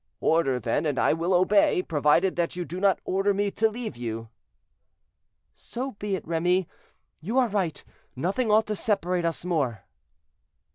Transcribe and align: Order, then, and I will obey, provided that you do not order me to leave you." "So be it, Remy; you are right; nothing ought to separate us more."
Order, 0.21 0.59
then, 0.59 0.87
and 0.87 0.97
I 0.97 1.13
will 1.13 1.31
obey, 1.31 1.83
provided 1.83 2.35
that 2.35 2.55
you 2.55 2.65
do 2.65 2.79
not 2.79 2.99
order 3.05 3.35
me 3.35 3.51
to 3.51 3.69
leave 3.69 3.95
you." 3.95 4.29
"So 5.53 5.91
be 5.99 6.15
it, 6.15 6.25
Remy; 6.27 6.67
you 7.19 7.37
are 7.37 7.47
right; 7.49 7.85
nothing 8.15 8.49
ought 8.49 8.65
to 8.65 8.75
separate 8.75 9.25
us 9.25 9.45
more." 9.45 9.83